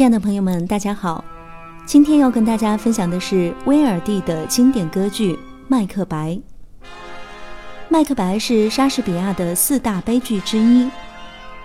[0.00, 1.22] 亲爱的朋友们，大家好！
[1.84, 5.34] 今天要跟大家分享的是威尔第的经典歌剧
[5.68, 6.30] 《麦克白》。
[7.90, 10.88] 《麦克白》是莎士比亚的四大悲剧之一。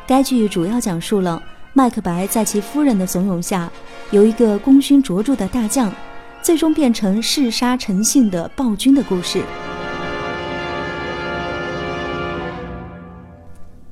[0.06, 3.72] 该剧主要讲述了麦克白在其夫人的怂恿下，
[4.12, 5.90] 由一个功勋卓著的大将，
[6.42, 9.42] 最终变成嗜杀成性的暴君的故事。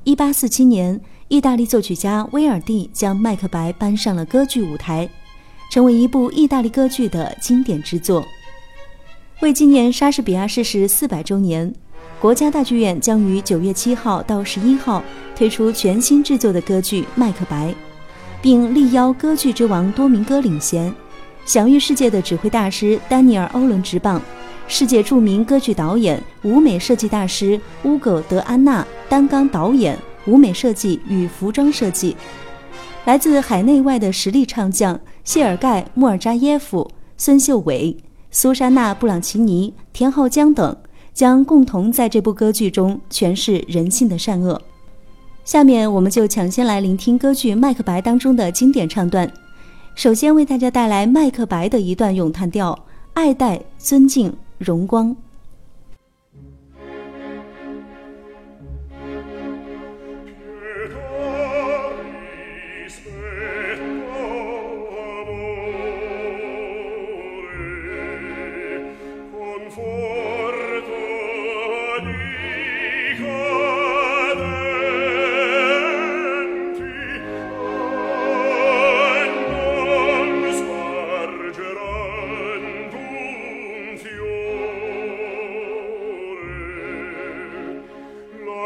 [0.03, 0.99] 一八四七年。
[1.29, 5.09] 意大利作曲家威尔第将《麦克白》搬上了歌剧舞台，
[5.71, 8.23] 成为一部意大利歌剧的经典之作。
[9.41, 11.73] 为纪念莎士比亚逝世四百周年，
[12.19, 15.01] 国家大剧院将于九月七号到十一号
[15.35, 17.71] 推出全新制作的歌剧《麦克白》，
[18.39, 20.93] 并力邀歌剧之王多明戈领衔，
[21.45, 24.21] 享誉世界的指挥大师丹尼尔·欧伦执棒，
[24.67, 29.97] 世界著名歌剧导演、舞美设计大师乌戈·德安娜担纲导演。
[30.25, 32.15] 舞美设计与服装设计，
[33.03, 37.97] 来自海内外的实力唱将谢尔盖·穆尔扎耶夫、孙秀伟、
[38.31, 40.73] 苏珊娜·布朗奇尼、田浩江等
[41.13, 44.61] 将共同在这部歌剧中诠释人性的善恶。
[45.43, 49.29] 下面我们就抢先来聆听歌剧《麦克白》当中的经典唱段。
[49.93, 52.79] 首先为大家带来《麦克白》的一段咏叹调：
[53.11, 55.15] 爱戴、尊敬、荣光。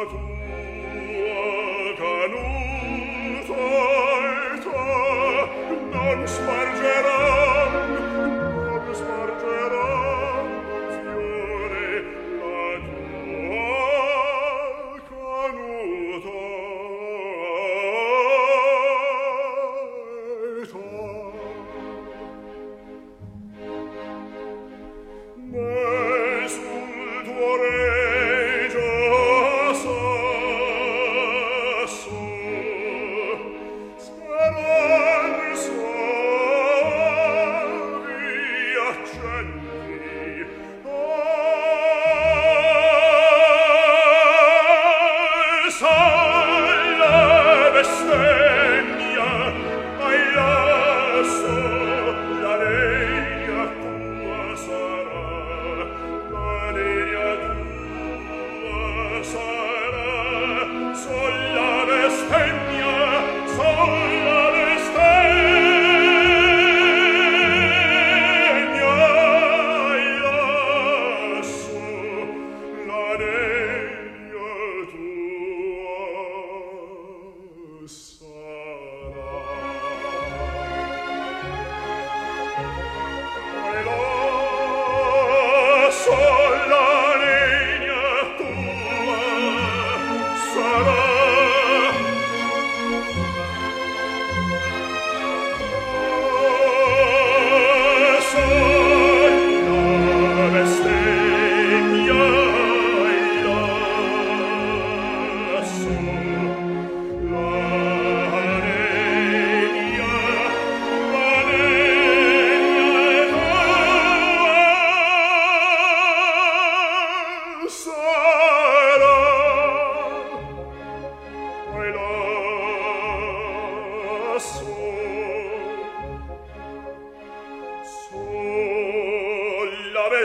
[0.06, 0.20] tua
[1.98, 2.38] canuta
[5.92, 6.77] non spargere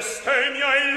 [0.03, 0.95] bestemmia e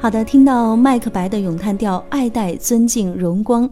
[0.00, 3.68] 好的，听到麦克白的咏叹调，爱戴、尊敬、荣光，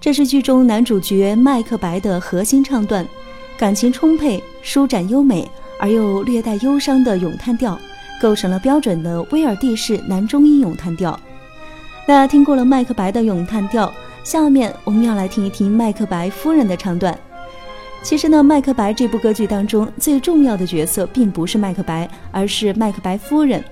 [0.00, 3.06] 这是剧中男主角麦克白的核心唱段，
[3.58, 5.46] 感情充沛、舒展优美
[5.78, 7.78] 而又略带忧伤的咏叹调，
[8.22, 11.18] 构成了标准的威尔第式男中音咏叹调。
[12.08, 13.92] 那听过了麦克白的咏叹调，
[14.24, 17.16] 下面我们要来听一听麦克白夫人的唱段。
[18.02, 23.62] 其实呢，《麦克白》这部歌剧当中最重要的角色并不是麦克白，而是麦克白夫人。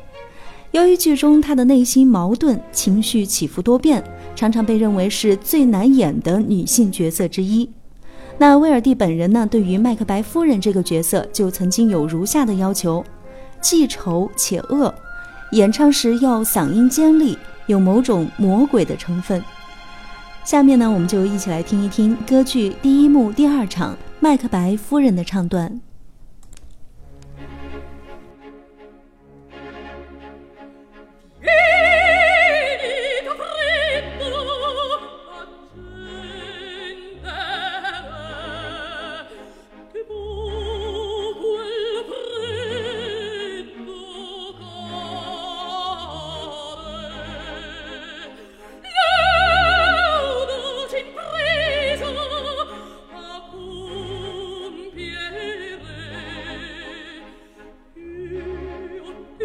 [0.79, 4.01] 由于剧中她的内心矛盾、情绪起伏多变，
[4.37, 7.69] 常常被认为是最难演的女性角色之一。
[8.39, 13.05] 那威尔蒂本人呢，对于麦克白夫人这个角色就曾经有如下的要求：
[13.61, 14.95] 既丑且恶，
[15.51, 17.37] 演唱时要嗓音尖利，
[17.67, 19.43] 有某种魔鬼的成分。
[20.45, 25.81] 下面呢，我们就一起来听一听歌剧第一幕第二场麦克白夫人的唱段。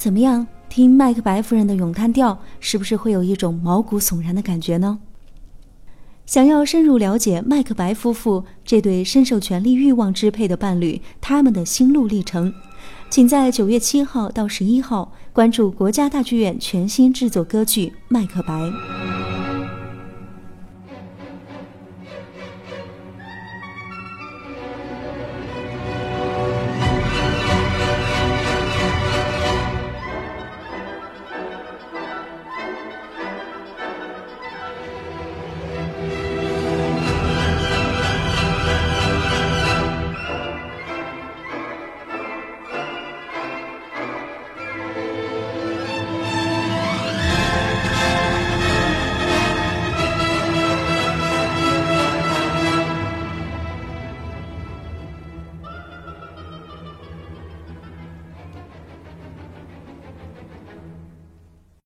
[0.00, 0.46] 怎么样？
[0.70, 4.98] 听麦克白夫人的咏叹调，是不是会有一种毛骨悚然的感觉呢？
[6.24, 12.50] 想要深入了解麦克白夫妇这对深受权力欲望支配的伴侣，他们的心路历程，
[13.10, 18.54] 请在九月七号到十一号关注国家大剧院全新制作歌剧《麦克白》。